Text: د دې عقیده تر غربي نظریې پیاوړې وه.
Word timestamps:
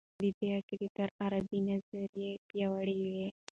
د 0.17 0.21
دې 0.37 0.47
عقیده 0.57 0.87
تر 0.97 1.09
غربي 1.17 1.59
نظریې 1.69 2.31
پیاوړې 2.47 2.97
وه. 3.13 3.27